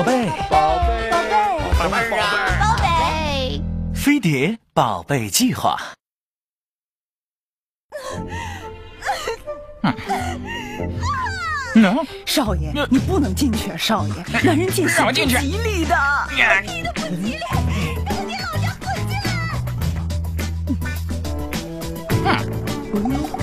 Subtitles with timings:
[0.00, 2.24] 宝贝，宝贝，宝贝，宝贝啊，
[2.58, 3.60] 宝贝，
[3.92, 5.76] 飞碟宝贝计划。
[11.74, 11.94] 嗯，
[12.24, 15.34] 少爷，你不能进去，少爷，男人进去让我进去？
[15.34, 15.94] 不吉利的。
[16.62, 17.40] 你的不吉利，
[18.06, 19.12] 赶紧老家滚进
[22.24, 23.39] 来！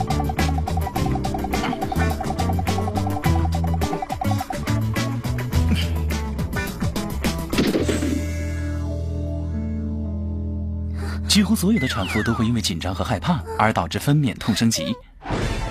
[11.38, 14.96] 几乎所有的产妇都会因为紧张和害怕而导致分娩痛升级。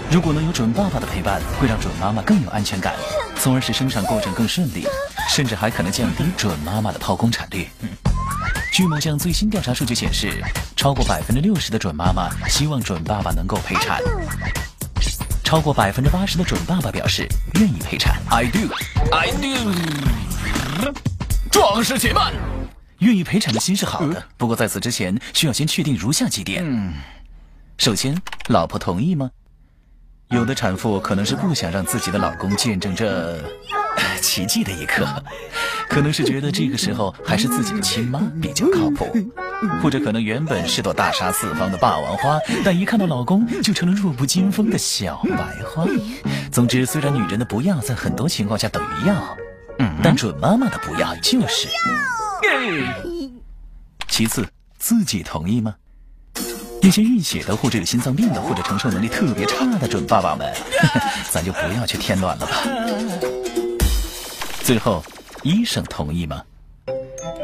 [0.09, 2.95] 如果能有准爸爸的陪伴，会让准妈妈更有安全感，
[3.41, 4.87] 从而使生产过程更顺利，
[5.29, 7.69] 甚至还可能降低准妈妈的剖宫产率。
[8.73, 10.41] 据某项最新调查数据显示，
[10.77, 14.01] 超过百分之六十的准妈妈希望准爸爸能够陪产，
[15.43, 18.23] 超过百分之八十的准爸爸表示愿意陪产。
[18.31, 18.73] I do,
[19.11, 20.93] I do。
[21.51, 22.33] 壮士且慢，
[22.99, 26.63] 愿意陪产的心是好的，不过在此之前需要先确定如下几点。
[26.65, 26.95] 嗯，
[27.79, 28.17] 首先，
[28.49, 29.31] 老婆同意吗？
[30.31, 33.41] 有的产妇可能是不想让自己的老公见证这
[33.97, 35.07] 呃 奇迹的一刻，
[35.89, 39.07] 可能是觉得这个时候还是自己的亲妈比较靠谱，
[39.81, 45.87] 或者可能原本是朵大杀四方的霸王花，但一看到老公就成了弱不禁风的小白花。
[46.51, 49.37] 总之，虽然女人的不要在很多情况下等于要，
[49.79, 51.69] 嗯但准妈妈的不要就是。
[54.09, 54.47] 其次，
[54.79, 55.75] 自己同意吗？
[56.83, 60.53] 那些晕血的，或者有心脏病的，或者承受能力特别差的准爸爸们，
[61.31, 62.53] 咱就不要去添乱了吧。
[64.63, 65.05] 最后，
[65.43, 66.43] 医生同意吗？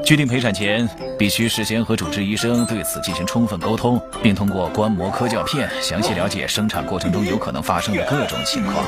[0.05, 8.85] 决定陪产前，必须事先和主治医生对此进行充分沟通，并通过观摩科教片详细了解生产过程中有可能发生的各种情况。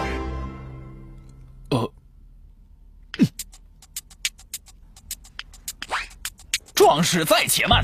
[6.84, 7.82] 壮士再且慢。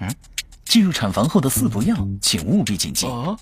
[0.00, 0.08] 嗯
[0.64, 3.04] 进入产房后的四不要，请务必谨记。
[3.04, 3.36] 哦，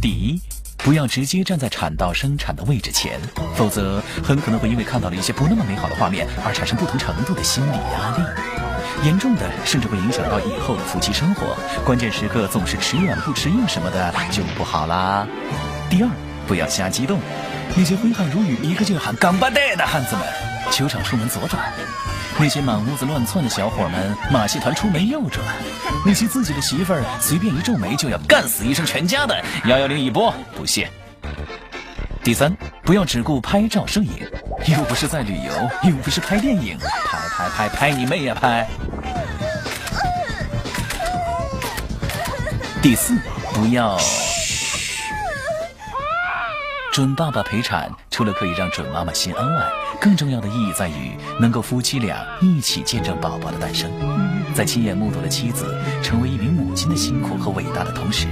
[0.00, 0.40] 第一，
[0.78, 3.20] 不要直接站在产道生产的位置前，
[3.54, 11.56] 否则很可能会因为看到了一些不那么美好的画面而产生不同程度的心理压力，严重的甚至会影响到以后的夫妻生活。
[11.84, 15.26] 关键时刻总是吃软不吃硬什么的就不好啦。
[15.90, 16.10] 第二，
[16.46, 17.18] 不要瞎激动，
[17.76, 20.24] 那些挥汗如雨、一个劲儿喊“干巴爹”的汉子们，
[20.70, 21.62] 球场出门左转。
[22.38, 25.44] 那些满屋子乱窜的小伙们，马戏团出门右转；
[26.04, 30.90] 那些自己的媳妇儿随便一皱眉就要干死一声全家的，幺幺零一波不谢。
[32.24, 34.26] 第三，不要只顾拍照摄影，
[34.66, 38.66] 又不是在旅游，又不是拍电影，拍拍拍拍你妹呀拍！
[42.82, 43.16] 第四，
[43.52, 43.98] 不要。
[46.92, 49.66] 准爸爸陪产，除了可以让准妈妈心安外，
[50.00, 53.90] 更重要的意义在于能够夫妻俩一起见证宝宝的诞生，
[54.54, 55.66] 在亲眼目睹了妻子
[56.00, 58.28] 成为一名母亲的辛苦和伟大的同时，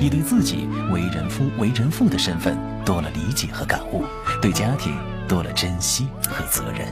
[0.00, 4.02] 也对自己为人夫、为人父的身份多了理解和感悟，
[4.42, 4.92] 对家庭
[5.28, 6.88] 多了珍惜和责任。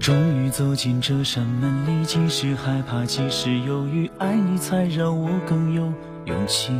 [0.00, 5.92] 终于走进这扇门里，即使害怕，即使犹豫，爱你才让我更有
[6.24, 6.72] 勇气。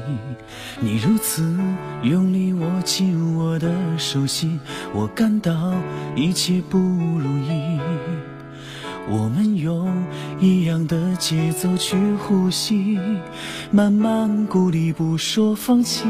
[0.81, 1.43] 你如此
[2.03, 4.59] 用力握紧我的手心，
[4.93, 5.75] 我感到
[6.15, 7.81] 一切不如意。
[9.09, 9.93] 我们用
[10.41, 12.99] 一样的节奏去呼吸，
[13.73, 16.05] 慢慢鼓励，不说放弃。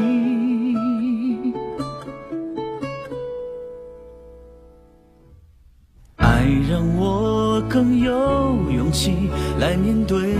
[6.17, 8.11] 爱让我更有
[8.71, 9.27] 勇气
[9.59, 10.35] 来面对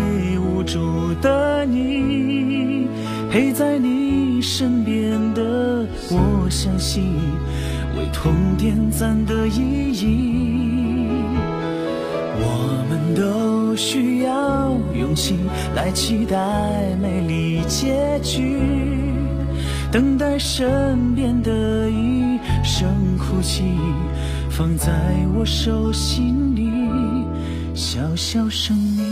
[0.64, 2.88] 住的你，
[3.30, 7.04] 陪在你身边的我，相信
[7.98, 9.60] 为痛点赞的意
[9.94, 11.08] 义。
[12.36, 15.38] 我们都需要勇气
[15.76, 16.38] 来期待
[17.02, 18.58] 美丽结局，
[19.92, 23.64] 等待身边的一声哭泣，
[24.50, 24.92] 放在
[25.36, 26.64] 我手心里，
[27.74, 29.03] 小小生命。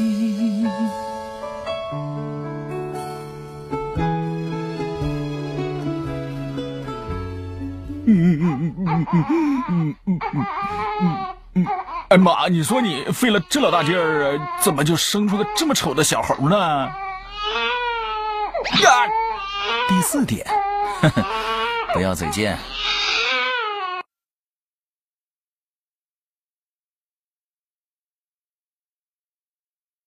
[9.14, 9.26] 嗯
[9.70, 10.46] 嗯嗯嗯
[11.02, 11.18] 嗯
[11.56, 11.68] 嗯
[12.10, 16.92] 哎妈，你说你费了这老大劲儿，怎么就生出个这么丑的小猴呢？
[19.88, 20.46] 第四点，
[21.94, 22.58] 不要嘴贱，